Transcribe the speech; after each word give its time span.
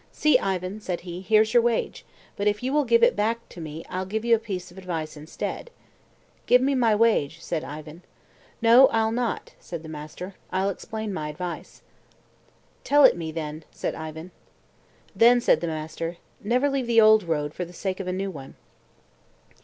"See, 0.11 0.39
Ivan," 0.39 0.79
said 0.81 1.01
he, 1.01 1.21
"here's 1.21 1.53
your 1.53 1.61
wage; 1.61 2.05
but 2.35 2.47
if 2.47 2.63
you 2.63 2.73
will 2.73 2.85
give 2.85 3.03
it 3.03 3.13
me 3.13 3.15
back 3.15 3.39
I'll 3.91 4.07
give 4.07 4.25
you 4.25 4.33
a 4.35 4.39
piece 4.39 4.71
of 4.71 4.79
advice 4.79 5.15
instead." 5.15 5.69
"Give 6.47 6.59
me 6.59 6.73
my 6.73 6.95
wage," 6.95 7.39
said 7.39 7.63
Ivan. 7.63 8.01
"No, 8.63 8.87
I'll 8.87 9.11
not," 9.11 9.53
said 9.59 9.83
the 9.83 9.89
master; 9.89 10.33
"I'll 10.51 10.69
explain 10.71 11.13
my 11.13 11.29
advice." 11.29 11.83
"Tell 12.83 13.03
it 13.03 13.15
me, 13.15 13.31
then," 13.31 13.63
said 13.69 13.93
Ivan. 13.93 14.31
Then 15.15 15.39
said 15.39 15.61
the 15.61 15.67
master, 15.67 16.17
"Never 16.43 16.67
leave 16.67 16.87
the 16.87 16.99
old 16.99 17.21
road 17.21 17.53
for 17.53 17.63
the 17.63 17.71
sake 17.71 17.99
of 17.99 18.07
a 18.07 18.11
new 18.11 18.31
one." 18.31 18.55